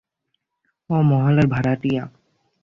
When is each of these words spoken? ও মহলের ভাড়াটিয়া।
ও 0.89 0.95
মহলের 1.01 1.47
ভাড়াটিয়া। 1.47 2.03